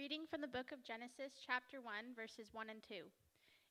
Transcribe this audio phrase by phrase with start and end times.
[0.00, 3.04] Reading from the book of Genesis, chapter 1, verses 1 and 2.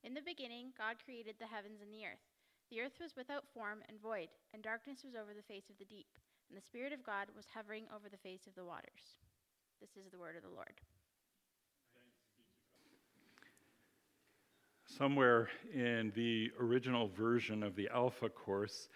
[0.04, 2.22] In the beginning, God created the heavens and the earth.
[2.70, 5.90] The earth was without form and void, and darkness was over the face of the
[5.90, 6.06] deep,
[6.48, 9.18] and the Spirit of God was hovering over the face of the waters.
[9.82, 10.78] This is the word of the Lord.
[14.86, 18.90] Somewhere in the original version of the Alpha course,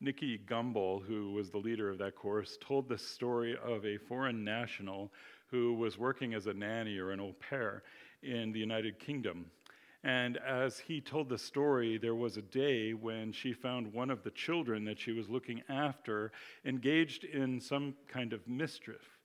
[0.00, 4.42] Nicky Gumbel, who was the leader of that course, told the story of a foreign
[4.42, 5.12] national
[5.52, 7.84] who was working as a nanny or an au pair
[8.22, 9.46] in the United Kingdom.
[10.02, 14.24] And as he told the story, there was a day when she found one of
[14.24, 16.32] the children that she was looking after
[16.64, 19.18] engaged in some kind of mischief.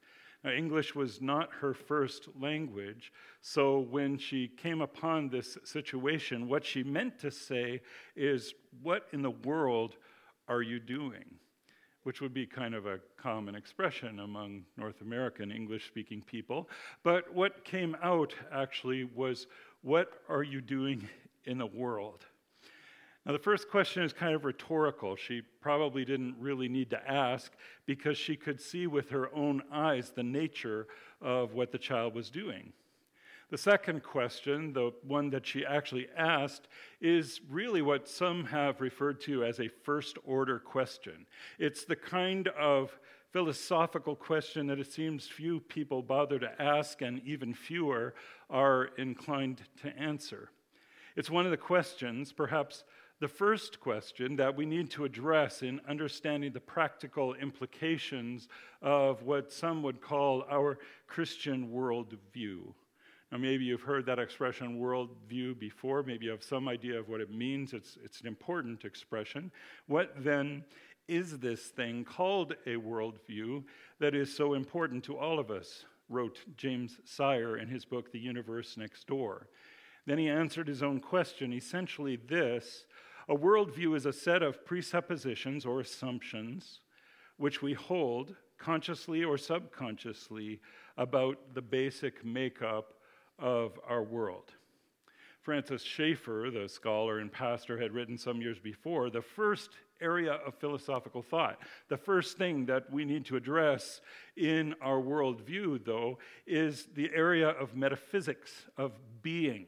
[0.44, 6.64] Now, English was not her first language, so when she came upon this situation, what
[6.64, 7.82] she meant to say
[8.16, 8.54] is,
[8.84, 9.96] What in the world
[10.48, 11.26] are you doing?
[12.08, 16.70] Which would be kind of a common expression among North American English speaking people.
[17.04, 19.48] But what came out actually was,
[19.82, 21.10] What are you doing
[21.44, 22.26] in the world?
[23.26, 25.18] Now, the first question is kind of rhetorical.
[25.18, 27.52] She probably didn't really need to ask
[27.86, 30.88] because she could see with her own eyes the nature
[31.22, 32.72] of what the child was doing.
[33.50, 36.68] The second question, the one that she actually asked,
[37.00, 41.26] is really what some have referred to as a first order question.
[41.58, 43.00] It's the kind of
[43.32, 48.16] philosophical question that it seems few people bother to ask, and even fewer
[48.50, 50.52] are inclined to answer.
[51.16, 52.84] It's one of the questions, perhaps
[53.22, 58.50] the first question, that we need to address in understanding the practical implications
[58.82, 62.74] of what some would call our Christian worldview.
[63.32, 66.02] Now, maybe you've heard that expression worldview before.
[66.02, 67.74] Maybe you have some idea of what it means.
[67.74, 69.52] It's, it's an important expression.
[69.88, 70.64] What then
[71.10, 73.64] is this thing called a worldview
[74.00, 75.86] that is so important to all of us?
[76.10, 79.48] Wrote James Sire in his book, The Universe Next Door.
[80.06, 82.86] Then he answered his own question essentially this
[83.28, 86.80] A worldview is a set of presuppositions or assumptions
[87.36, 90.60] which we hold consciously or subconsciously
[90.98, 92.94] about the basic makeup
[93.40, 94.52] of our world.
[95.42, 99.70] Francis Schaeffer, the scholar and pastor, had written some years before the first
[100.02, 101.60] area of philosophical thought.
[101.88, 104.02] The first thing that we need to address
[104.36, 109.68] in our worldview, though, is the area of metaphysics, of being.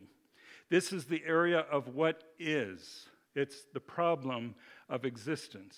[0.70, 4.56] This is the area of what is, it's the problem
[4.90, 5.78] of existence.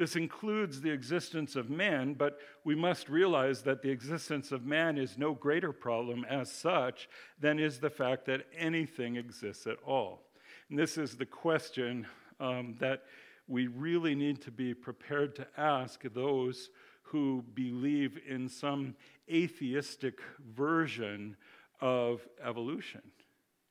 [0.00, 4.96] This includes the existence of man, but we must realize that the existence of man
[4.96, 7.06] is no greater problem as such
[7.38, 10.22] than is the fact that anything exists at all.
[10.70, 12.06] And this is the question
[12.40, 13.02] um, that
[13.46, 16.70] we really need to be prepared to ask those
[17.02, 18.94] who believe in some
[19.30, 20.18] atheistic
[20.56, 21.36] version
[21.82, 23.02] of evolution.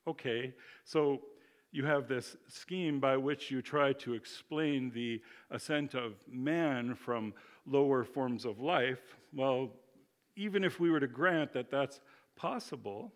[0.08, 0.54] Okay,
[0.84, 1.22] so
[1.72, 5.22] you have this scheme by which you try to explain the
[5.52, 7.34] ascent of man from
[7.66, 9.16] lower forms of life.
[9.34, 9.70] Well,
[10.36, 12.00] even if we were to grant that that's
[12.36, 13.12] possible,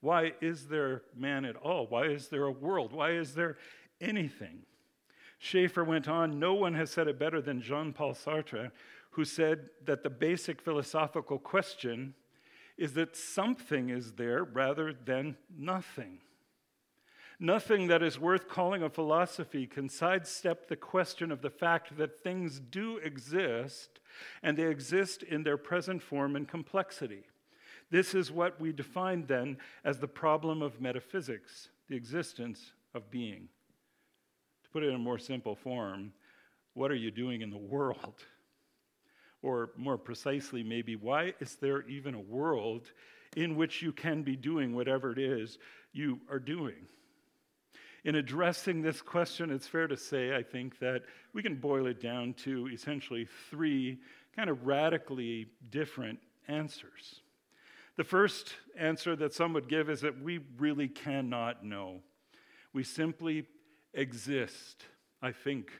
[0.00, 1.86] why is there man at all?
[1.88, 2.92] Why is there a world?
[2.92, 3.56] Why is there
[4.00, 4.60] anything?
[5.38, 8.70] Schaeffer went on No one has said it better than Jean Paul Sartre,
[9.10, 12.14] who said that the basic philosophical question
[12.76, 16.20] is that something is there rather than nothing.
[17.40, 22.18] Nothing that is worth calling a philosophy can sidestep the question of the fact that
[22.18, 24.00] things do exist
[24.42, 27.22] and they exist in their present form and complexity.
[27.90, 33.48] This is what we define then as the problem of metaphysics, the existence of being.
[34.64, 36.12] To put it in a more simple form,
[36.74, 38.24] what are you doing in the world?
[39.42, 42.90] Or more precisely, maybe, why is there even a world
[43.36, 45.58] in which you can be doing whatever it is
[45.92, 46.88] you are doing?
[48.04, 52.00] In addressing this question, it's fair to say, I think, that we can boil it
[52.00, 53.98] down to essentially three
[54.36, 57.20] kind of radically different answers.
[57.96, 62.00] The first answer that some would give is that we really cannot know.
[62.72, 63.46] We simply
[63.92, 64.84] exist.
[65.20, 65.72] I think,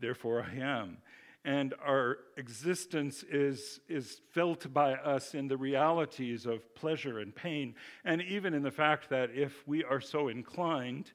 [0.00, 0.98] therefore I am.
[1.44, 7.76] And our existence is, is felt by us in the realities of pleasure and pain,
[8.04, 11.12] and even in the fact that if we are so inclined,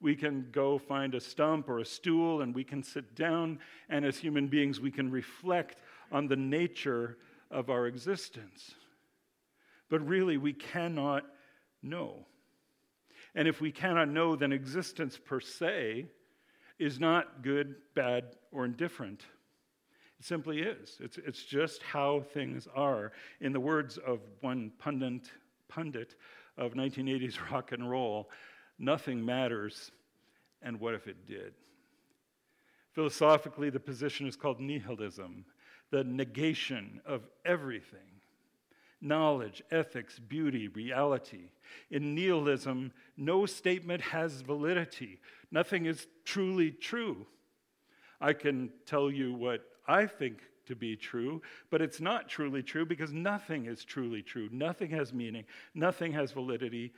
[0.00, 3.58] we can go find a stump or a stool and we can sit down,
[3.88, 5.80] and as human beings, we can reflect
[6.12, 7.18] on the nature
[7.50, 8.74] of our existence.
[9.90, 11.24] But really, we cannot
[11.82, 12.26] know.
[13.34, 16.06] And if we cannot know, then existence per se
[16.78, 19.24] is not good, bad, or indifferent.
[20.18, 20.98] It simply is.
[21.00, 23.12] It's, it's just how things are.
[23.40, 25.30] In the words of one pundit,
[25.68, 26.14] pundit
[26.56, 28.28] of 1980s rock and roll,
[28.78, 29.90] nothing matters,
[30.62, 31.54] and what if it did?
[32.92, 35.44] Philosophically, the position is called nihilism,
[35.90, 38.00] the negation of everything
[39.00, 41.50] knowledge, ethics, beauty, reality.
[41.90, 45.20] In nihilism, no statement has validity,
[45.50, 47.26] nothing is truly true.
[48.20, 51.40] I can tell you what I think to be true,
[51.70, 54.48] but it's not truly true because nothing is truly true.
[54.52, 55.44] Nothing has meaning,
[55.74, 56.92] nothing has validity,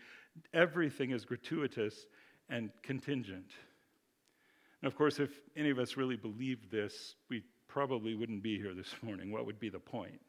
[0.52, 2.06] everything is gratuitous
[2.48, 3.50] and contingent.
[4.82, 8.74] And of course, if any of us really believed this, we probably wouldn't be here
[8.74, 9.30] this morning.
[9.30, 10.20] What would be the point?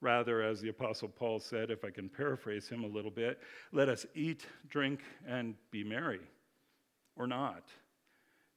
[0.00, 3.40] Rather, as the Apostle Paul said, if I can paraphrase him a little bit,
[3.70, 6.20] let us eat, drink, and be merry,
[7.16, 7.64] or not.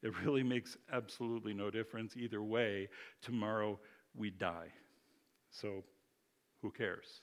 [0.01, 2.15] It really makes absolutely no difference.
[2.15, 2.87] Either way,
[3.21, 3.77] tomorrow
[4.15, 4.67] we die.
[5.49, 5.83] So
[6.61, 7.21] who cares?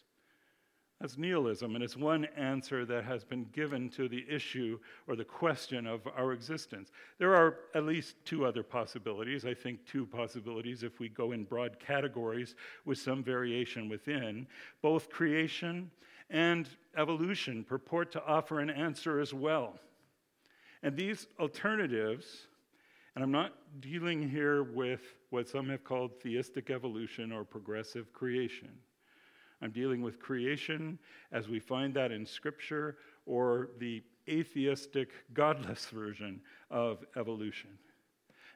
[1.00, 5.24] That's nihilism, and it's one answer that has been given to the issue or the
[5.24, 6.92] question of our existence.
[7.18, 9.46] There are at least two other possibilities.
[9.46, 12.54] I think two possibilities if we go in broad categories
[12.84, 14.46] with some variation within.
[14.82, 15.90] Both creation
[16.28, 19.78] and evolution purport to offer an answer as well.
[20.82, 22.46] And these alternatives
[23.14, 28.68] and I'm not dealing here with what some have called theistic evolution or progressive creation.
[29.62, 30.98] I'm dealing with creation
[31.32, 32.96] as we find that in Scripture
[33.26, 36.40] or the atheistic, godless version
[36.70, 37.70] of evolution.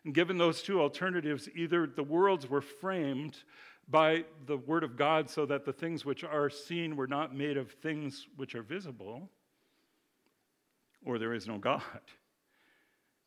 [0.05, 3.39] And given those two alternatives, either the worlds were framed
[3.89, 7.57] by the Word of God so that the things which are seen were not made
[7.57, 9.31] of things which are visible,
[11.05, 11.83] or there is no God.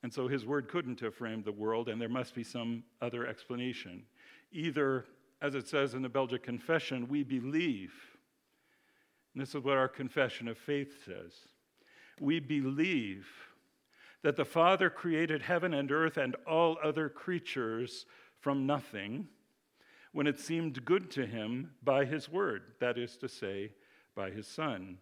[0.03, 3.25] And so his word couldn't have framed the world, and there must be some other
[3.25, 4.03] explanation.
[4.51, 5.05] Either,
[5.41, 7.93] as it says in the Belgic Confession, we believe.
[9.33, 11.33] And this is what our confession of faith says.
[12.19, 13.27] We believe
[14.23, 18.05] that the Father created heaven and earth and all other creatures
[18.39, 19.27] from nothing
[20.11, 23.71] when it seemed good to him by his word, that is to say,
[24.15, 24.97] by his Son.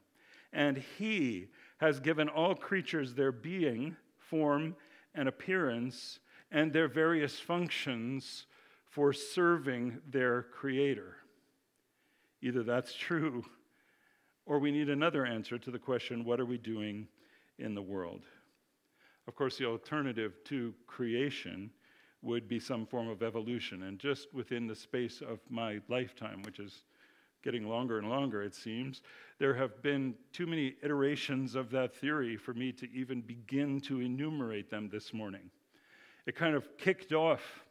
[0.52, 1.48] And he
[1.78, 4.76] has given all creatures their being form,
[5.14, 6.20] and appearance,
[6.52, 8.48] and their various functions
[8.96, 11.18] for serving their Creator.
[12.42, 13.44] Either that's true,
[14.46, 17.06] or we need another answer to the question what are we doing
[17.60, 18.22] in the world?
[19.28, 21.72] Of course, the alternative to creation
[22.22, 23.84] would be some form of evolution.
[23.84, 26.86] And just within the space of my lifetime, which is
[27.44, 29.02] getting longer and longer, it seems,
[29.40, 34.00] there have been too many iterations of that theory for me to even begin to
[34.00, 35.52] enumerate them this morning.
[36.26, 37.65] It kind of kicked off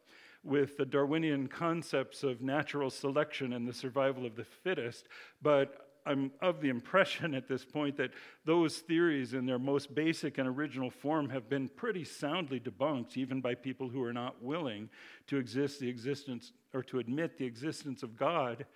[0.45, 5.09] with the Darwinian concepts of natural selection and the survival of the fittest,
[5.43, 8.11] but I'm of the impression at this point that
[8.45, 13.41] those theories, in their most basic and original form, have been pretty soundly debunked, even
[13.41, 14.91] by people who are not willing
[15.29, 18.67] to exist the existence or to admit the existence of God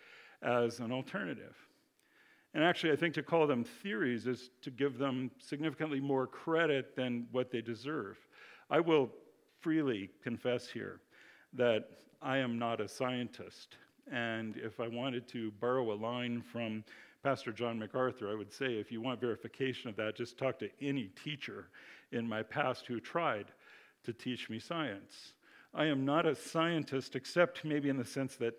[0.42, 1.54] as an alternative.
[2.54, 6.96] And actually, I think to call them theories is to give them significantly more credit
[6.96, 8.16] than what they deserve.
[8.70, 9.10] I will
[9.60, 11.00] freely confess here
[11.54, 11.90] that
[12.20, 13.76] I am not a scientist.
[14.10, 16.84] And if I wanted to borrow a line from
[17.22, 20.70] Pastor John MacArthur, I would say if you want verification of that, just talk to
[20.80, 21.68] any teacher
[22.12, 23.46] in my past who tried
[24.04, 25.32] to teach me science.
[25.74, 28.54] I am not a scientist, except maybe in the sense that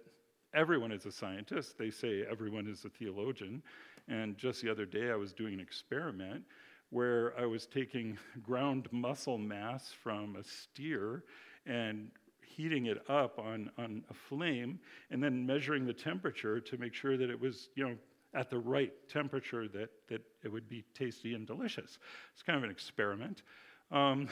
[0.54, 1.78] everyone is a scientist.
[1.78, 3.64] They say everyone is a theologian.
[4.08, 6.44] And just the other day, I was doing an experiment
[6.90, 11.24] where I was taking ground muscle mass from a steer
[11.66, 12.12] and
[12.56, 14.80] heating it up on, on a flame
[15.12, 17.96] and then measuring the temperature to make sure that it was, you know,
[18.34, 21.98] at the right temperature that, that it would be tasty and delicious.
[22.34, 23.44] It's kind of an experiment.
[23.92, 24.28] Um,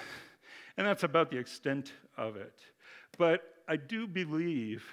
[0.77, 2.59] and that's about the extent of it.
[3.17, 4.85] But I do believe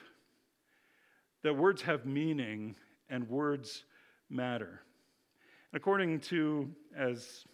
[1.43, 2.75] that words have meaning
[3.11, 3.85] and words
[4.31, 4.81] matter.
[5.75, 7.45] According to, as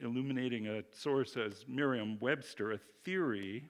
[0.00, 3.64] illuminating a source as Merriam Webster, a theory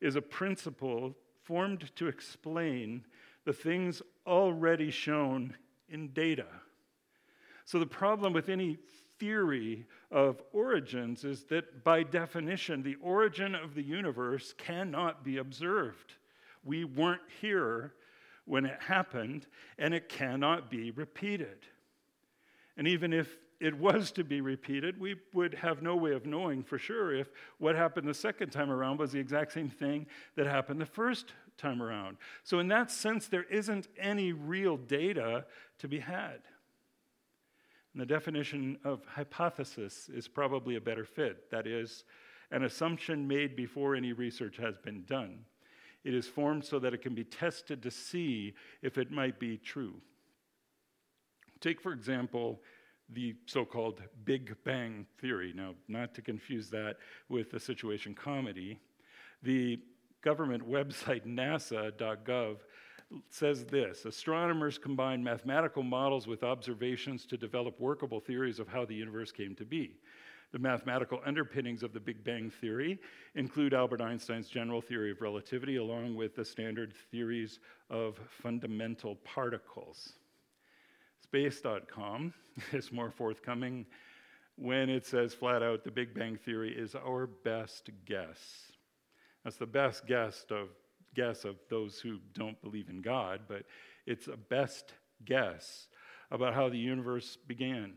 [0.00, 3.04] is a principle formed to explain
[3.44, 5.54] the things already shown
[5.88, 6.46] in data.
[7.64, 8.78] So, the problem with any
[9.18, 16.14] theory of origins is that by definition, the origin of the universe cannot be observed.
[16.64, 17.94] We weren't here
[18.46, 19.46] when it happened,
[19.78, 21.66] and it cannot be repeated.
[22.76, 26.62] And even if it was to be repeated, we would have no way of knowing
[26.62, 30.46] for sure if what happened the second time around was the exact same thing that
[30.46, 32.16] happened the first time around.
[32.42, 35.44] So, in that sense, there isn't any real data
[35.78, 36.40] to be had.
[37.92, 41.50] And the definition of hypothesis is probably a better fit.
[41.50, 42.04] That is,
[42.50, 45.40] an assumption made before any research has been done.
[46.02, 49.58] It is formed so that it can be tested to see if it might be
[49.58, 50.00] true.
[51.60, 52.60] Take, for example,
[53.12, 55.52] the so called Big Bang Theory.
[55.54, 56.96] Now, not to confuse that
[57.28, 58.78] with the situation comedy,
[59.42, 59.80] the
[60.22, 62.58] government website nasa.gov
[63.28, 68.94] says this Astronomers combine mathematical models with observations to develop workable theories of how the
[68.94, 69.96] universe came to be.
[70.52, 72.98] The mathematical underpinnings of the Big Bang Theory
[73.36, 80.14] include Albert Einstein's general theory of relativity, along with the standard theories of fundamental particles.
[81.22, 82.32] Space.com
[82.72, 83.86] is more forthcoming
[84.56, 88.72] when it says flat out the Big Bang Theory is our best guess.
[89.44, 90.68] That's the best guess of,
[91.14, 93.64] guess of those who don't believe in God, but
[94.06, 94.92] it's a best
[95.24, 95.88] guess
[96.30, 97.94] about how the universe began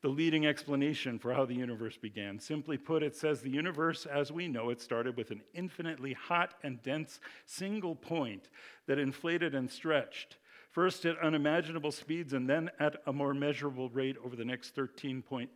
[0.00, 2.38] the leading explanation for how the universe began.
[2.38, 6.54] Simply put, it says the universe as we know it started with an infinitely hot
[6.62, 8.48] and dense single point
[8.86, 10.36] that inflated and stretched,
[10.78, 15.48] first at unimaginable speeds and then at a more measurable rate over the next 13.8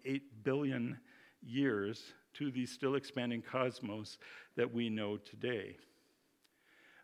[0.42, 0.98] billion
[1.40, 4.18] years to the still expanding cosmos
[4.56, 5.76] that we know today.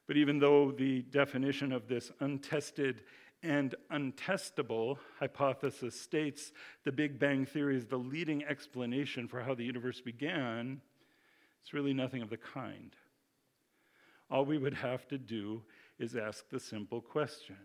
[0.09, 3.05] But even though the definition of this untested
[3.45, 6.51] and untestable hypothesis states
[6.83, 10.81] the Big Bang Theory is the leading explanation for how the universe began,
[11.63, 12.97] it's really nothing of the kind.
[14.29, 15.63] All we would have to do
[16.01, 17.59] is ask the simple question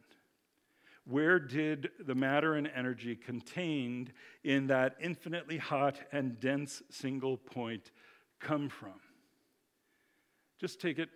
[1.06, 7.92] Where did the matter and energy contained in that infinitely hot and dense single point
[8.40, 9.00] come from?
[10.60, 11.10] Just take it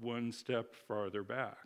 [0.00, 1.56] one step farther back.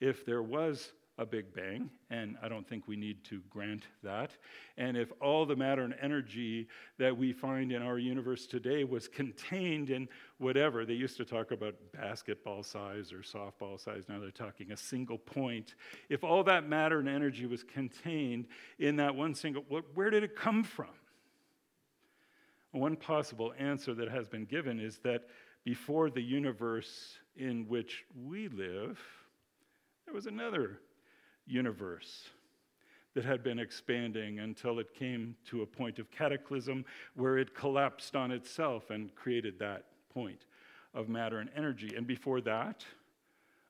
[0.00, 4.30] If there was a Big Bang, and I don't think we need to grant that.
[4.76, 9.08] And if all the matter and energy that we find in our universe today was
[9.08, 10.08] contained in
[10.38, 14.76] whatever, they used to talk about basketball size or softball size, now they're talking a
[14.76, 15.74] single point.
[16.08, 18.46] If all that matter and energy was contained
[18.78, 20.86] in that one single, where did it come from?
[22.70, 25.24] One possible answer that has been given is that
[25.64, 29.00] before the universe in which we live,
[30.04, 30.78] there was another
[31.48, 32.28] universe
[33.14, 38.14] that had been expanding until it came to a point of cataclysm where it collapsed
[38.14, 40.44] on itself and created that point
[40.94, 41.90] of matter and energy.
[41.96, 42.84] And before that,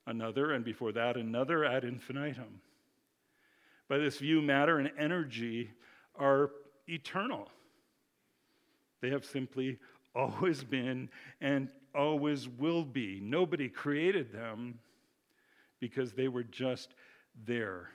[0.06, 2.60] another, and before that, another ad infinitum.
[3.88, 5.70] By this view, matter and energy
[6.16, 6.50] are
[6.88, 7.48] eternal.
[9.00, 9.78] They have simply
[10.14, 11.08] always been
[11.40, 13.20] and always will be.
[13.22, 14.78] Nobody created them
[15.80, 16.94] because they were just
[17.46, 17.90] there.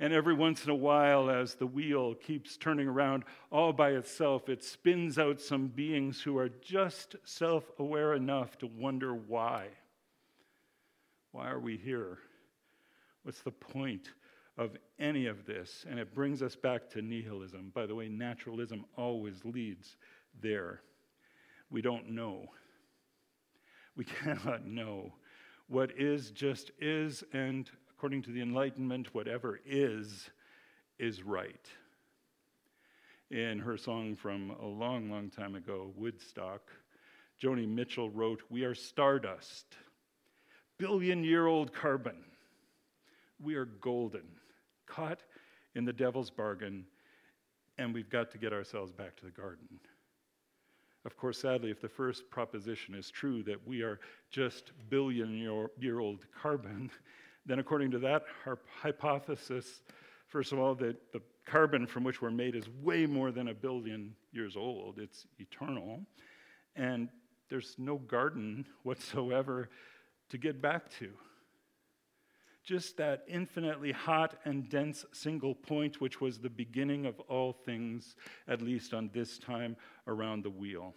[0.00, 4.48] And every once in a while, as the wheel keeps turning around all by itself,
[4.48, 9.68] it spins out some beings who are just self aware enough to wonder why.
[11.30, 12.18] Why are we here?
[13.22, 14.10] What's the point
[14.58, 15.86] of any of this?
[15.88, 17.70] And it brings us back to nihilism.
[17.74, 19.96] By the way, naturalism always leads
[20.40, 20.80] there.
[21.70, 22.46] We don't know.
[23.96, 25.12] We cannot know.
[25.68, 27.70] What is just is, and
[28.04, 30.28] according to the Enlightenment, whatever is,
[30.98, 31.66] is right.
[33.30, 36.70] In her song from a long, long time ago, Woodstock,
[37.42, 39.64] Joni Mitchell wrote, We are stardust,
[40.76, 42.16] billion year old carbon.
[43.42, 44.26] We are golden,
[44.84, 45.22] caught
[45.74, 46.84] in the devil's bargain,
[47.78, 49.80] and we've got to get ourselves back to the garden.
[51.06, 53.98] Of course, sadly, if the first proposition is true that we are
[54.30, 55.38] just billion
[55.78, 56.90] year old carbon,
[57.46, 58.24] then, according to that
[58.82, 59.82] hypothesis,
[60.28, 63.54] first of all, that the carbon from which we're made is way more than a
[63.54, 66.00] billion years old, it's eternal.
[66.74, 67.08] And
[67.50, 69.68] there's no garden whatsoever
[70.30, 71.10] to get back to.
[72.64, 78.16] Just that infinitely hot and dense single point, which was the beginning of all things,
[78.48, 80.94] at least on this time around the wheel.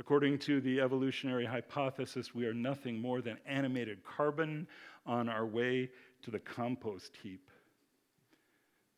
[0.00, 4.66] According to the evolutionary hypothesis, we are nothing more than animated carbon
[5.06, 5.90] on our way
[6.22, 7.48] to the compost heap.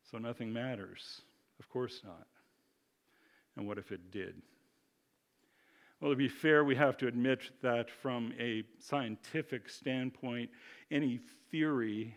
[0.09, 1.21] So nothing matters.
[1.59, 2.27] Of course not.
[3.55, 4.41] And what if it did?
[5.99, 10.49] Well, to be fair, we have to admit that from a scientific standpoint,
[10.91, 12.15] any theory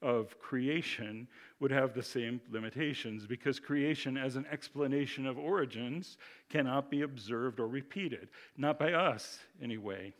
[0.00, 1.26] of creation
[1.60, 6.16] would have the same limitations because creation, as an explanation of origins,
[6.48, 8.28] cannot be observed or repeated.
[8.56, 10.14] Not by us, anyway.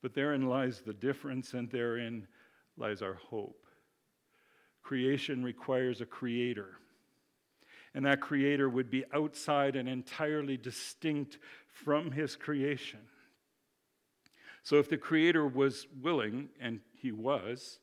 [0.00, 2.26] But therein lies the difference, and therein
[2.76, 3.66] lies our hope.
[4.82, 6.78] Creation requires a creator.
[7.94, 13.00] And that creator would be outside and entirely distinct from his creation.
[14.64, 17.80] So, if the creator was willing, and he was,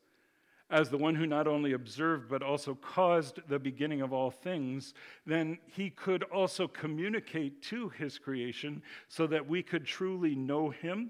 [0.69, 4.93] as the one who not only observed but also caused the beginning of all things,
[5.25, 11.09] then he could also communicate to his creation so that we could truly know him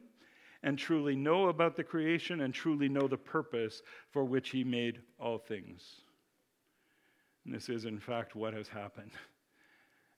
[0.64, 5.02] and truly know about the creation and truly know the purpose for which he made
[5.18, 6.02] all things.
[7.46, 9.12] And this is, in fact, what has happened.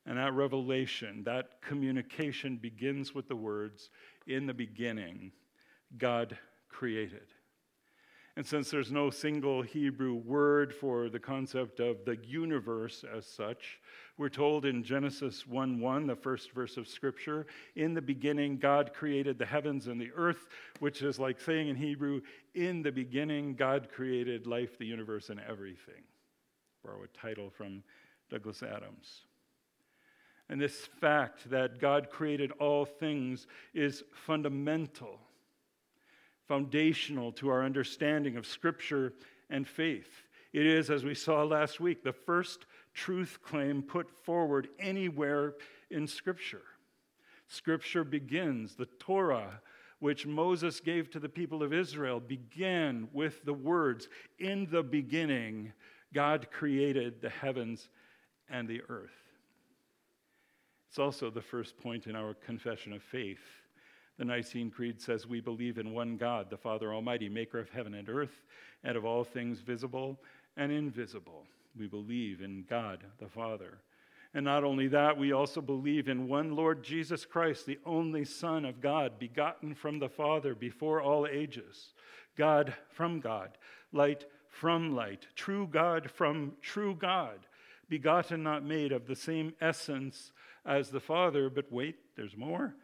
[0.07, 3.91] And that revelation, that communication begins with the words,
[4.25, 5.31] In the beginning,
[5.99, 6.35] God
[6.69, 7.27] created.
[8.37, 13.81] And since there's no single Hebrew word for the concept of the universe as such,
[14.17, 17.45] we're told in Genesis 1 1, the first verse of Scripture,
[17.75, 20.47] in the beginning, God created the heavens and the earth,
[20.79, 22.21] which is like saying in Hebrew,
[22.55, 26.03] in the beginning, God created life, the universe, and everything.
[26.85, 27.83] Borrow a title from
[28.29, 29.25] Douglas Adams.
[30.47, 35.19] And this fact that God created all things is fundamental
[36.51, 39.13] foundational to our understanding of Scripture
[39.49, 40.27] and faith.
[40.51, 45.53] It is, as we saw last week, the first truth claim put forward anywhere
[45.91, 46.63] in Scripture.
[47.47, 49.61] Scripture begins, the Torah,
[49.99, 55.71] which Moses gave to the people of Israel, began with the words In the beginning,
[56.13, 57.87] God created the heavens
[58.49, 59.15] and the earth.
[60.89, 63.60] It's also the first point in our confession of faith.
[64.21, 67.95] The Nicene Creed says we believe in one God, the Father Almighty, maker of heaven
[67.95, 68.43] and earth,
[68.83, 70.19] and of all things visible
[70.55, 71.47] and invisible.
[71.75, 73.79] We believe in God the Father.
[74.35, 78.63] And not only that, we also believe in one Lord Jesus Christ, the only Son
[78.63, 81.95] of God, begotten from the Father before all ages.
[82.37, 83.57] God from God,
[83.91, 87.39] light from light, true God from true God,
[87.89, 90.31] begotten, not made, of the same essence
[90.63, 91.49] as the Father.
[91.49, 92.75] But wait, there's more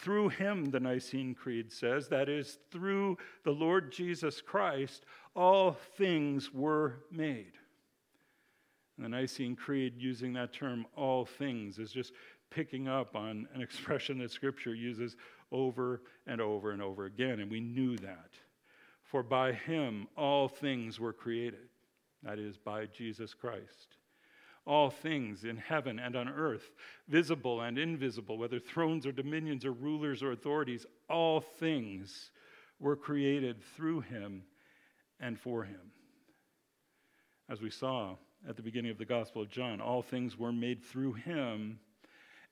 [0.00, 6.52] through him, the Nicene Creed says, that is, through the Lord Jesus Christ, all things
[6.52, 7.52] were made.
[8.96, 12.12] And the Nicene Creed, using that term, all things, is just
[12.50, 15.16] picking up on an expression that Scripture uses
[15.50, 17.40] over and over and over again.
[17.40, 18.30] And we knew that.
[19.04, 21.68] For by him all things were created,
[22.22, 23.96] that is, by Jesus Christ
[24.66, 26.70] all things in heaven and on earth,
[27.08, 32.30] visible and invisible, whether thrones or dominions or rulers or authorities, all things
[32.78, 34.42] were created through him
[35.20, 35.92] and for him.
[37.48, 38.16] As we saw
[38.48, 41.78] at the beginning of the Gospel of John, all things were made through him,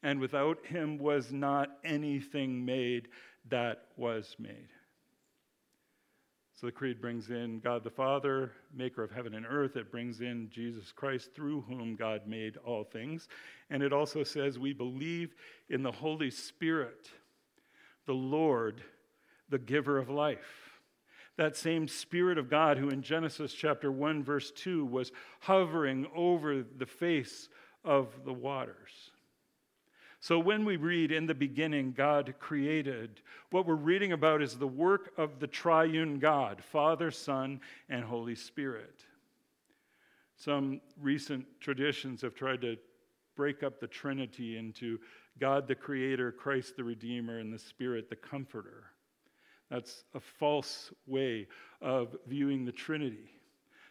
[0.03, 3.09] and without him was not anything made
[3.49, 4.69] that was made.
[6.61, 9.77] So the creed brings in God the Father, maker of heaven and earth.
[9.77, 13.29] It brings in Jesus Christ, through whom God made all things.
[13.71, 15.35] And it also says we believe
[15.71, 17.09] in the Holy Spirit,
[18.05, 18.83] the Lord,
[19.49, 20.83] the giver of life.
[21.39, 26.63] That same Spirit of God, who in Genesis chapter 1, verse 2, was hovering over
[26.63, 27.49] the face
[27.87, 29.13] of the waters.
[30.23, 34.67] So when we read, in the beginning, God created, what we're reading about is the
[34.67, 39.01] work of the triune God, Father, Son, and Holy Spirit.
[40.37, 42.77] Some recent traditions have tried to
[43.35, 44.99] break up the Trinity into
[45.39, 48.85] God the Creator, Christ the Redeemer, and the Spirit the Comforter.
[49.71, 51.47] That's a false way
[51.81, 53.40] of viewing the Trinity.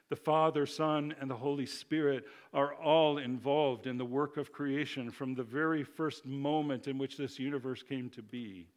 [0.09, 5.11] The Father, Son, and the Holy Spirit are all involved in the work of creation
[5.11, 8.67] from the very first moment in which this universe came to be.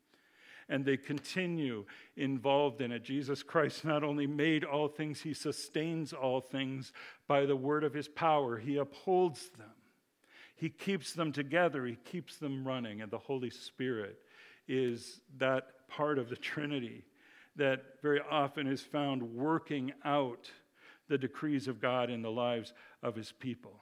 [0.68, 3.03] And they continue involved in it.
[3.03, 6.92] Jesus Christ not only made all things, he sustains all things
[7.27, 8.59] by the word of his power.
[8.59, 9.73] He upholds them,
[10.55, 13.01] he keeps them together, he keeps them running.
[13.01, 14.18] And the Holy Spirit
[14.68, 17.05] is that part of the Trinity
[17.57, 20.51] that very often is found working out
[21.12, 22.72] the decrees of God in the lives
[23.03, 23.75] of his people.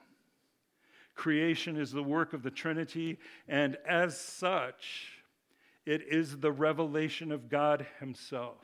[1.15, 5.21] Creation is the work of the Trinity, and as such,
[5.85, 8.57] it is the revelation of God himself.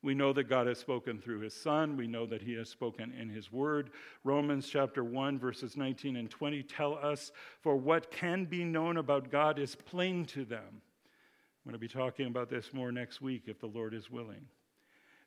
[0.00, 1.96] We know that God has spoken through his Son.
[1.96, 3.90] We know that he has spoken in his word.
[4.22, 9.32] Romans chapter 1, verses 19 and 20 tell us, For what can be known about
[9.32, 10.62] God is plain to them.
[10.68, 14.46] I'm going to be talking about this more next week if the Lord is willing.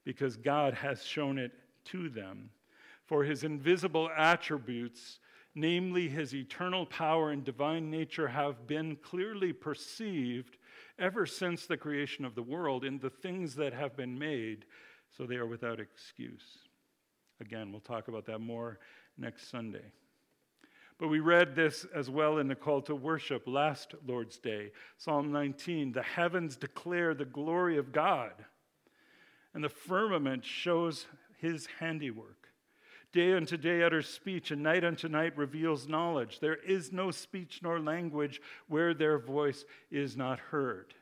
[0.06, 1.52] Because God has shown it
[1.88, 2.50] to them.
[3.06, 5.19] For his invisible attributes,
[5.56, 10.58] namely his eternal power and divine nature, have been clearly perceived
[11.00, 14.65] ever since the creation of the world in the things that have been made,
[15.15, 16.60] so they are without excuse.
[17.39, 18.80] Again, we'll talk about that more
[19.17, 19.91] next Sunday.
[21.00, 24.71] But we read this as well in the call to worship last Lord's Day.
[24.97, 28.34] Psalm 19 The heavens declare the glory of God,
[29.54, 31.06] and the firmament shows
[31.38, 32.50] his handiwork.
[33.13, 36.39] Day unto day utters speech, and night unto night reveals knowledge.
[36.39, 40.93] There is no speech nor language where their voice is not heard.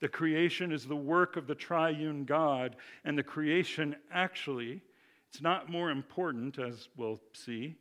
[0.00, 4.82] The creation is the work of the triune God, and the creation actually,
[5.28, 7.76] it's not more important, as we'll see,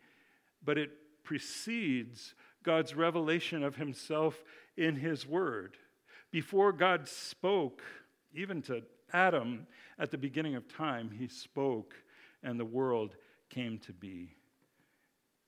[0.63, 0.91] but it
[1.23, 4.43] precedes God's revelation of himself
[4.77, 5.77] in his word.
[6.31, 7.81] Before God spoke,
[8.33, 9.67] even to Adam
[9.97, 11.93] at the beginning of time, he spoke
[12.43, 13.15] and the world
[13.49, 14.35] came to be.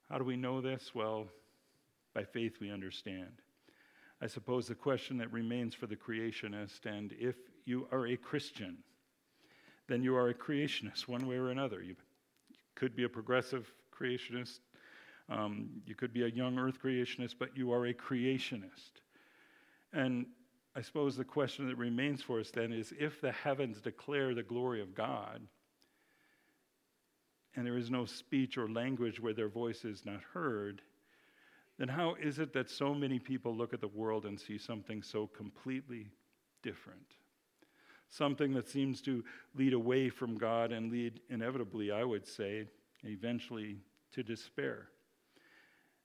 [0.10, 0.93] How do we know this?
[0.93, 1.28] Well,
[2.13, 3.41] by faith we understand.
[4.21, 8.78] I suppose the question that remains for the creationist, and if you are a Christian,
[9.88, 11.82] then you are a creationist one way or another.
[11.82, 11.95] You
[12.76, 14.60] could be a progressive creationist,
[15.30, 18.91] um, you could be a young earth creationist, but you are a creationist.
[19.93, 20.26] And
[20.75, 24.43] I suppose the question that remains for us then is if the heavens declare the
[24.43, 25.41] glory of God,
[27.55, 30.81] and there is no speech or language where their voice is not heard,
[31.77, 35.03] then how is it that so many people look at the world and see something
[35.03, 36.07] so completely
[36.63, 37.15] different?
[38.10, 39.23] Something that seems to
[39.55, 42.67] lead away from God and lead, inevitably, I would say,
[43.03, 43.79] eventually
[44.13, 44.88] to despair.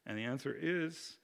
[0.07, 1.19] And the answer is,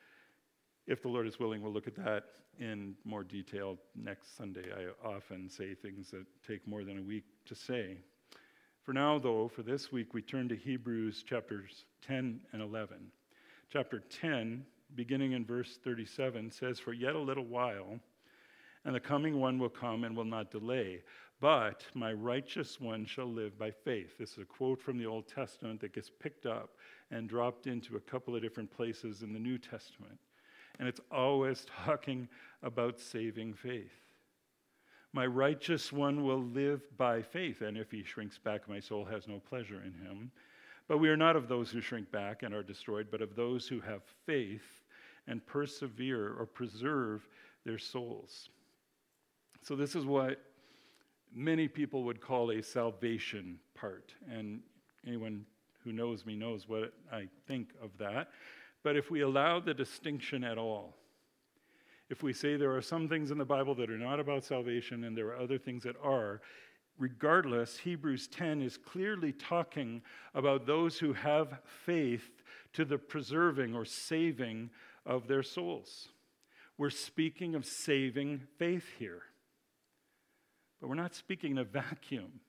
[0.86, 2.24] if the Lord is willing, we'll look at that
[2.58, 4.66] in more detail next Sunday.
[4.72, 7.98] I often say things that take more than a week to say.
[8.82, 12.96] For now, though, for this week, we turn to Hebrews chapters 10 and 11.
[13.72, 14.64] Chapter 10,
[14.96, 18.00] beginning in verse 37, says, For yet a little while,
[18.84, 21.02] and the coming one will come and will not delay.
[21.40, 24.18] But my righteous one shall live by faith.
[24.18, 26.70] This is a quote from the Old Testament that gets picked up
[27.10, 30.18] and dropped into a couple of different places in the New Testament.
[30.78, 32.28] And it's always talking
[32.62, 33.92] about saving faith.
[35.12, 39.28] My righteous one will live by faith, and if he shrinks back, my soul has
[39.28, 40.30] no pleasure in him.
[40.88, 43.68] But we are not of those who shrink back and are destroyed, but of those
[43.68, 44.82] who have faith
[45.26, 47.28] and persevere or preserve
[47.64, 48.48] their souls.
[49.62, 50.42] So, this is what
[51.32, 54.14] many people would call a salvation part.
[54.30, 54.60] And
[55.06, 55.44] anyone
[55.84, 58.30] who knows me knows what I think of that.
[58.82, 60.96] But if we allow the distinction at all,
[62.10, 65.04] if we say there are some things in the Bible that are not about salvation
[65.04, 66.42] and there are other things that are,
[66.98, 70.02] regardless, Hebrews 10 is clearly talking
[70.34, 72.42] about those who have faith
[72.74, 74.70] to the preserving or saving
[75.06, 76.08] of their souls.
[76.76, 79.22] We're speaking of saving faith here.
[80.80, 82.40] But we're not speaking in a vacuum.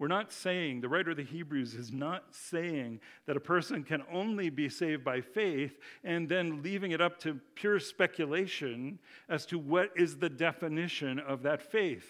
[0.00, 4.02] We're not saying, the writer of the Hebrews is not saying that a person can
[4.10, 9.58] only be saved by faith and then leaving it up to pure speculation as to
[9.58, 12.08] what is the definition of that faith.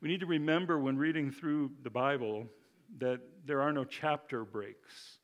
[0.00, 2.46] We need to remember when reading through the Bible
[2.98, 5.18] that there are no chapter breaks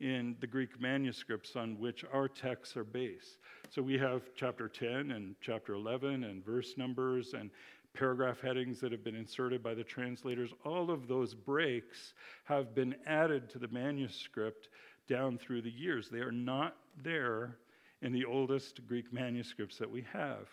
[0.00, 3.38] in the Greek manuscripts on which our texts are based.
[3.68, 7.50] So we have chapter 10 and chapter 11 and verse numbers and
[7.94, 12.94] paragraph headings that have been inserted by the translators, all of those breaks have been
[13.06, 14.68] added to the manuscript
[15.08, 16.08] down through the years.
[16.08, 17.56] They are not there
[18.02, 20.48] in the oldest Greek manuscripts that we have.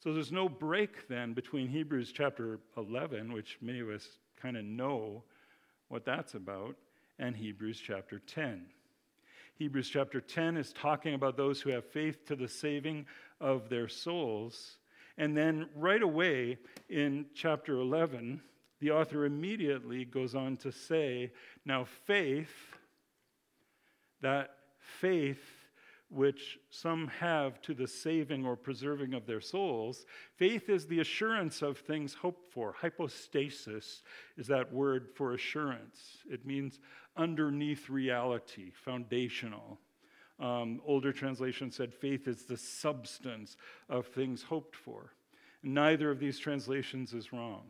[0.00, 4.06] So there's no break then between Hebrews chapter 11, which many of us
[4.40, 5.24] kind of know
[5.88, 6.76] what that's about,
[7.18, 8.66] and Hebrews chapter 10.
[9.56, 13.06] Hebrews chapter 10 is talking about those who have faith to the saving
[13.40, 14.76] of their souls.
[15.18, 18.40] And then right away in chapter 11,
[18.80, 21.32] the author immediately goes on to say,
[21.66, 22.54] Now faith,
[24.20, 25.42] that faith
[26.10, 31.60] which some have to the saving or preserving of their souls, faith is the assurance
[31.60, 32.74] of things hoped for.
[32.80, 34.02] Hypostasis
[34.36, 36.78] is that word for assurance, it means
[37.16, 39.78] underneath reality, foundational.
[40.40, 43.56] Um, older translations said faith is the substance
[43.88, 45.12] of things hoped for.
[45.62, 47.62] Neither of these translations is wrong.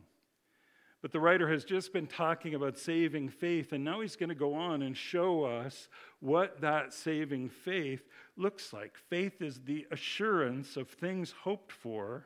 [1.01, 4.35] But the writer has just been talking about saving faith, and now he's going to
[4.35, 5.87] go on and show us
[6.19, 8.01] what that saving faith
[8.35, 8.97] looks like.
[9.09, 12.25] Faith is the assurance of things hoped for,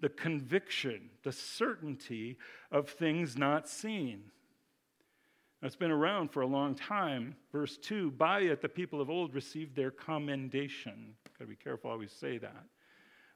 [0.00, 2.36] the conviction, the certainty
[2.70, 4.24] of things not seen.
[5.62, 7.36] It's been around for a long time.
[7.52, 11.14] Verse 2 By it, the people of old received their commendation.
[11.38, 12.64] Got to be careful how we say that.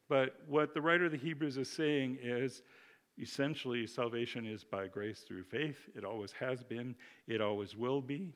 [0.09, 2.63] But what the writer of the Hebrews is saying is
[3.21, 5.79] essentially salvation is by grace through faith.
[5.95, 6.95] It always has been,
[7.27, 8.33] it always will be.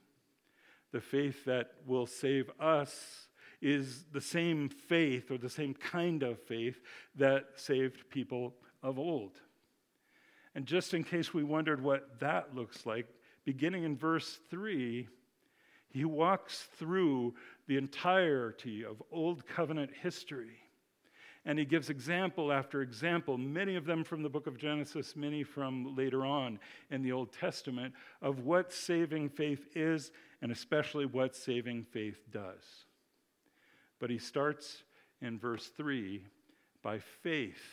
[0.92, 3.29] The faith that will save us
[3.61, 6.81] is the same faith or the same kind of faith
[7.16, 9.33] that saved people of old.
[10.55, 13.07] And just in case we wondered what that looks like,
[13.49, 15.09] beginning in verse 3,
[15.89, 17.33] he walks through
[17.67, 20.59] the entirety of Old Covenant history.
[21.47, 25.45] And he gives example after example, many of them from the book of Genesis, many
[25.45, 31.35] from later on in the Old Testament, of what saving faith is and especially what
[31.35, 32.85] saving faith does.
[33.99, 34.83] But he starts
[35.23, 36.23] in verse 3
[36.83, 37.65] by faith.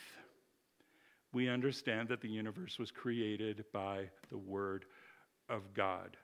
[1.34, 4.86] We understand that the universe was created by the Word
[5.48, 6.16] of God,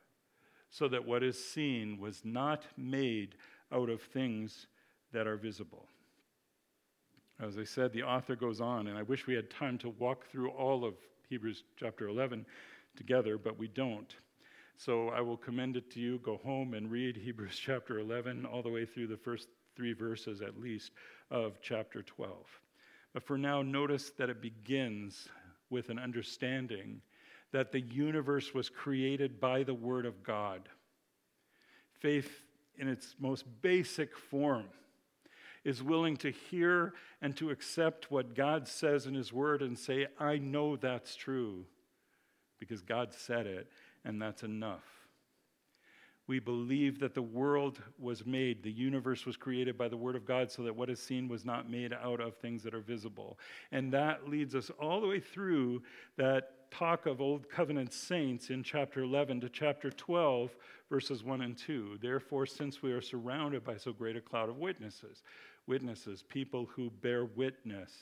[0.70, 3.36] so that what is seen was not made
[3.72, 4.66] out of things
[5.12, 5.86] that are visible.
[7.40, 10.26] As I said, the author goes on, and I wish we had time to walk
[10.26, 10.94] through all of
[11.28, 12.46] Hebrews chapter 11
[12.96, 14.14] together, but we don't.
[14.76, 16.18] So I will commend it to you.
[16.18, 20.42] Go home and read Hebrews chapter 11 all the way through the first three verses
[20.42, 20.92] at least
[21.30, 22.36] of chapter 12.
[23.14, 25.28] But for now, notice that it begins
[25.70, 27.00] with an understanding
[27.52, 30.68] that the universe was created by the Word of God.
[32.00, 32.42] Faith,
[32.78, 34.64] in its most basic form,
[35.64, 40.06] is willing to hear and to accept what God says in His Word and say,
[40.18, 41.66] I know that's true
[42.58, 43.68] because God said it,
[44.04, 44.84] and that's enough.
[46.32, 50.24] We believe that the world was made, the universe was created by the Word of
[50.24, 53.38] God, so that what is seen was not made out of things that are visible.
[53.70, 55.82] And that leads us all the way through
[56.16, 60.56] that talk of Old Covenant saints in chapter 11 to chapter 12,
[60.88, 61.98] verses 1 and 2.
[62.00, 65.22] Therefore, since we are surrounded by so great a cloud of witnesses,
[65.66, 67.92] witnesses, people who bear witness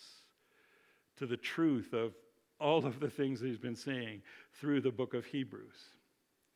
[1.16, 2.12] to the truth of
[2.61, 5.97] all of the things he's been saying through the book of Hebrews.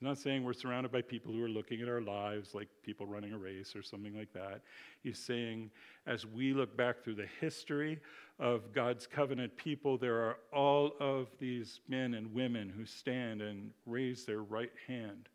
[0.05, 3.07] He's not saying we're surrounded by people who are looking at our lives like people
[3.07, 4.61] running a race or something like that.
[5.03, 5.71] He's saying,
[6.07, 7.99] as we look back through the history
[8.39, 13.71] of God's covenant people, there are all of these men and women who stand and
[13.87, 15.31] raise their right hand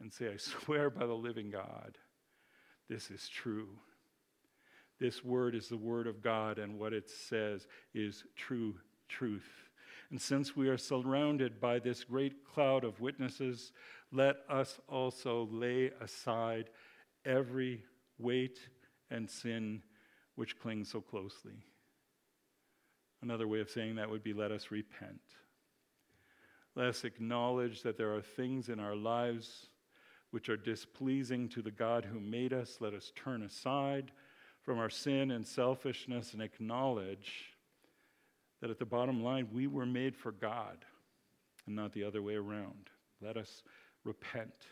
[0.00, 1.98] and say, I swear by the living God,
[2.88, 3.68] this is true.
[4.98, 8.74] This word is the word of God, and what it says is true
[9.06, 9.68] truth.
[10.10, 13.72] And since we are surrounded by this great cloud of witnesses,
[14.12, 16.70] let us also lay aside
[17.24, 17.82] every
[18.18, 18.58] weight
[19.10, 19.82] and sin
[20.34, 21.64] which clings so closely.
[23.22, 25.20] Another way of saying that would be let us repent.
[26.74, 29.66] Let us acknowledge that there are things in our lives
[30.30, 32.78] which are displeasing to the God who made us.
[32.80, 34.12] Let us turn aside
[34.62, 37.54] from our sin and selfishness and acknowledge
[38.60, 40.84] that at the bottom line, we were made for God
[41.66, 42.90] and not the other way around.
[43.20, 43.62] Let us
[44.08, 44.66] repent.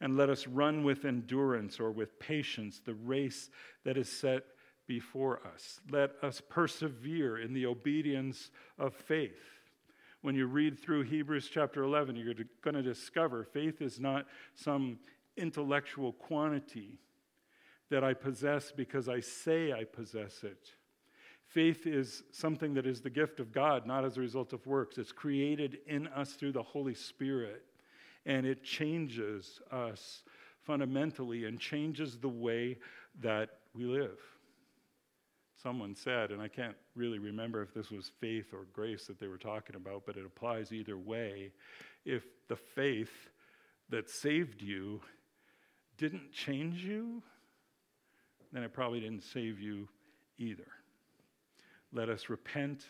[0.00, 3.50] And let us run with endurance or with patience the race
[3.84, 4.44] that is set
[4.86, 5.80] before us.
[5.90, 9.60] Let us persevere in the obedience of faith.
[10.22, 14.98] When you read through Hebrews chapter 11, you're going to discover faith is not some
[15.36, 16.98] intellectual quantity
[17.90, 20.70] that I possess because I say I possess it.
[21.46, 24.98] Faith is something that is the gift of God, not as a result of works.
[24.98, 27.64] It's created in us through the Holy Spirit,
[28.26, 30.22] and it changes us
[30.62, 32.76] fundamentally and changes the way
[33.20, 34.18] that we live.
[35.62, 39.26] Someone said, and I can't really remember if this was faith or grace that they
[39.26, 41.52] were talking about, but it applies either way.
[42.04, 43.12] If the faith
[43.90, 45.00] that saved you
[45.98, 47.22] didn't change you,
[48.52, 49.86] then it probably didn't save you
[50.38, 50.66] either.
[51.92, 52.84] Let us repent.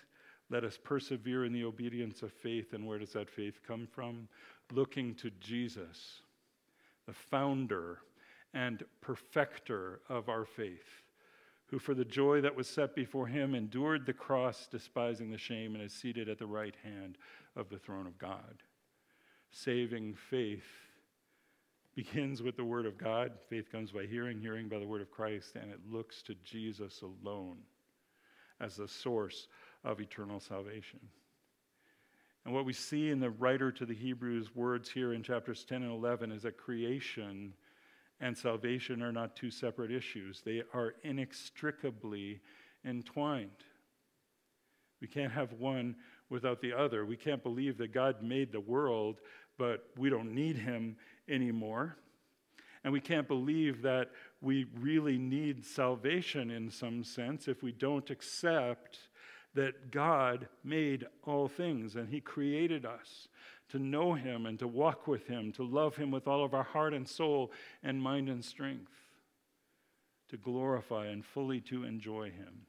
[0.49, 2.73] Let us persevere in the obedience of faith.
[2.73, 4.29] And where does that faith come from?
[4.72, 6.22] Looking to Jesus,
[7.06, 7.98] the founder
[8.54, 11.02] and perfecter of our faith,
[11.66, 15.74] who for the joy that was set before him endured the cross, despising the shame,
[15.74, 17.18] and is seated at the right hand
[17.56, 18.62] of the throne of God.
[19.50, 20.64] Saving faith
[21.94, 23.33] begins with the Word of God.
[23.48, 27.02] Faith comes by hearing, hearing by the Word of Christ, and it looks to Jesus
[27.02, 27.59] alone
[28.61, 29.48] as the source
[29.85, 31.00] of eternal salvation.
[32.44, 35.83] And what we see in the writer to the Hebrews words here in chapters 10
[35.83, 37.53] and 11 is that creation
[38.20, 42.40] and salvation are not two separate issues, they are inextricably
[42.85, 43.50] entwined.
[45.00, 45.96] We can't have one
[46.29, 47.07] without the other.
[47.07, 49.20] We can't believe that God made the world,
[49.59, 50.96] but we don't need Him
[51.29, 51.96] anymore.
[52.85, 58.09] And we can't believe that we really need salvation in some sense if we don't
[58.11, 58.98] accept
[59.54, 63.28] that God made all things and He created us
[63.70, 66.62] to know Him and to walk with Him, to love Him with all of our
[66.62, 68.92] heart and soul and mind and strength,
[70.28, 72.66] to glorify and fully to enjoy Him.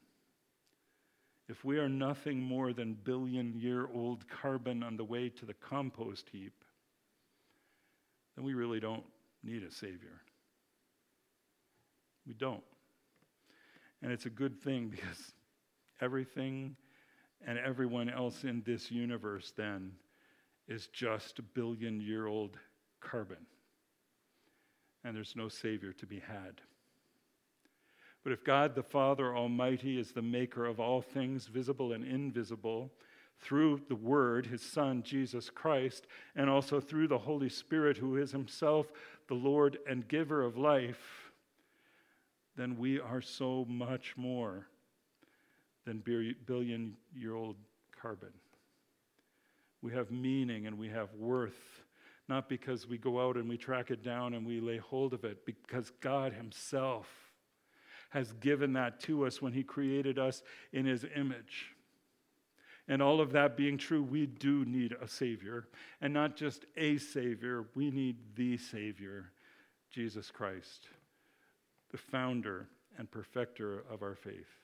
[1.50, 5.54] If we are nothing more than billion year old carbon on the way to the
[5.54, 6.54] compost heap,
[8.36, 9.04] then we really don't
[9.44, 10.22] need a Savior.
[12.26, 12.64] We don't.
[14.02, 15.34] And it's a good thing because
[16.02, 16.76] everything
[17.46, 19.92] and everyone else in this universe then
[20.68, 22.58] is just a billion year old
[23.00, 23.46] carbon.
[25.04, 26.62] And there's no Savior to be had.
[28.24, 32.92] But if God the Father Almighty is the maker of all things visible and invisible,
[33.42, 38.32] through the Word, His Son, Jesus Christ, and also through the Holy Spirit, who is
[38.32, 38.92] Himself
[39.28, 41.32] the Lord and giver of life,
[42.56, 44.68] then we are so much more
[45.86, 46.00] than
[46.46, 47.56] billion year old
[48.02, 48.34] carbon.
[49.82, 51.82] We have meaning and we have worth,
[52.30, 55.24] not because we go out and we track it down and we lay hold of
[55.24, 57.08] it, because God Himself
[58.12, 61.74] has given that to us when He created us in His image.
[62.88, 65.68] And all of that being true, we do need a Savior.
[66.02, 69.32] And not just a Savior, we need the Savior,
[69.90, 70.88] Jesus Christ,
[71.92, 72.68] the founder
[72.98, 74.61] and perfecter of our faith.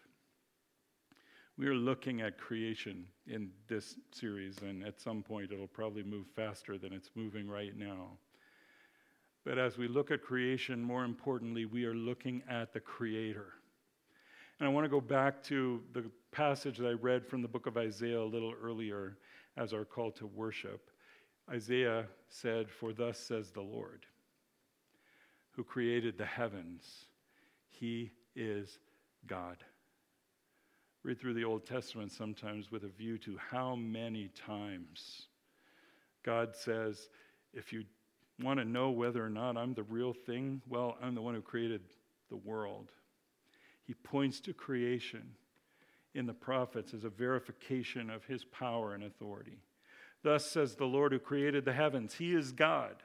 [1.58, 6.28] We are looking at creation in this series, and at some point it'll probably move
[6.36, 8.12] faster than it's moving right now.
[9.44, 13.54] But as we look at creation, more importantly, we are looking at the Creator.
[14.60, 17.66] And I want to go back to the passage that I read from the book
[17.66, 19.18] of Isaiah a little earlier
[19.56, 20.92] as our call to worship.
[21.50, 24.06] Isaiah said, For thus says the Lord,
[25.54, 27.06] who created the heavens,
[27.68, 28.78] He is
[29.26, 29.58] God
[31.08, 35.28] read through the Old Testament sometimes with a view to how many times
[36.22, 37.08] God says,
[37.54, 37.86] if you
[38.44, 41.42] want to know whether or not I'm the real thing, well, I'm the one who
[41.42, 41.80] created
[42.30, 42.92] the world.
[43.86, 45.24] He points to creation
[46.14, 49.60] in the prophets as a verification of his power and authority.
[50.24, 52.98] Thus says the Lord who created the heavens, He is God,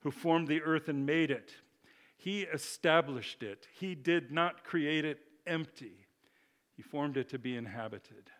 [0.00, 1.52] who formed the earth and made it.
[2.18, 3.68] He established it.
[3.72, 5.94] He did not create it empty.
[6.80, 8.30] He formed it to be inhabited.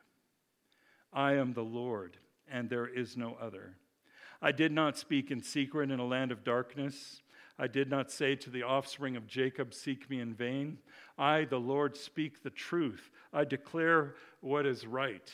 [1.12, 2.16] I am the Lord,
[2.50, 3.76] and there is no other.
[4.40, 7.20] I did not speak in secret in a land of darkness.
[7.58, 10.78] I did not say to the offspring of Jacob, Seek me in vain.
[11.18, 13.10] I, the Lord, speak the truth.
[13.30, 15.30] I declare what is right.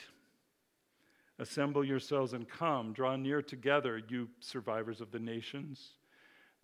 [1.38, 2.92] Assemble yourselves and come.
[2.92, 5.90] Draw near together, you survivors of the nations.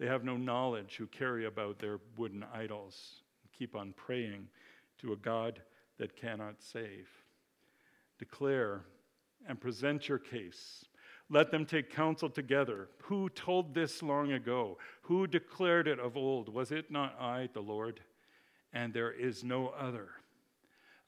[0.01, 3.23] They have no knowledge who carry about their wooden idols.
[3.57, 4.49] Keep on praying
[5.03, 5.63] to a God
[6.03, 7.09] that cannot save.
[8.19, 8.81] Declare
[9.47, 10.85] and present your case.
[11.31, 12.89] Let them take counsel together.
[13.05, 14.79] Who told this long ago?
[15.03, 16.53] Who declared it of old?
[16.53, 18.01] Was it not I, the Lord?
[18.73, 20.09] And there is no other.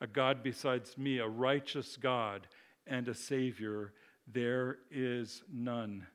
[0.00, 2.46] A God besides me, a righteous God
[2.86, 3.94] and a Savior.
[4.32, 6.06] There is none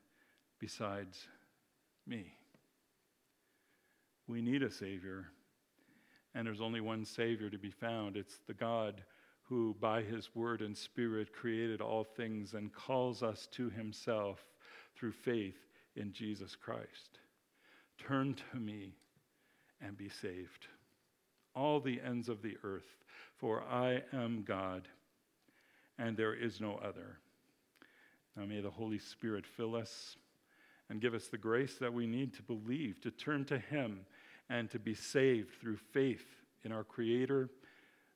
[0.57, 1.27] besides
[2.07, 2.31] me.
[4.25, 5.31] We need a Savior
[6.39, 8.15] and there's only one Savior to be found.
[8.15, 9.03] It's the God
[9.41, 14.39] who, by his word and spirit, created all things and calls us to himself
[14.95, 15.57] through faith
[15.97, 17.19] in Jesus Christ.
[17.97, 18.93] Turn to me
[19.81, 20.67] and be saved,
[21.57, 22.87] all the ends of the earth,
[23.35, 24.87] for I am God,
[25.97, 27.17] and there is no other.
[28.37, 30.15] Now may the Holy Spirit fill us
[30.89, 34.05] and give us the grace that we need to believe, to turn to him
[34.49, 36.25] and to be saved through faith
[36.63, 37.49] in our Creator,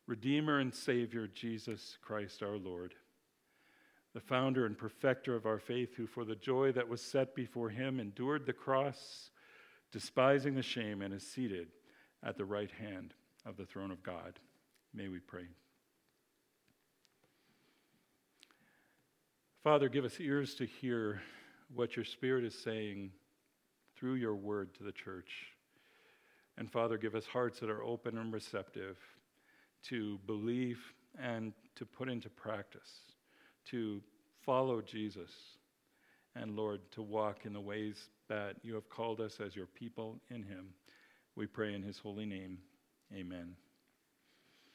[0.08, 2.96] Redeemer, and Savior, Jesus Christ our Lord,
[4.14, 7.70] the founder and perfecter of our faith, who for the joy that was set before
[7.70, 9.30] him endured the cross,
[9.92, 11.68] despising the shame, and is seated
[12.24, 13.14] at the right hand
[13.46, 14.40] of the throne of God.
[14.94, 15.46] May we pray.
[19.64, 21.22] Father, give us ears to hear
[21.74, 23.12] what your Spirit is saying
[23.96, 25.53] through your word to the church.
[26.58, 28.98] And Father, give us hearts that are open and receptive
[29.84, 30.80] to believe
[31.20, 32.92] and to put into practice,
[33.66, 34.02] to
[34.46, 35.32] follow Jesus,
[36.36, 40.20] and Lord, to walk in the ways that you have called us as your people
[40.30, 40.70] in Him.
[41.36, 42.60] We pray in His holy name.
[43.14, 43.56] Amen.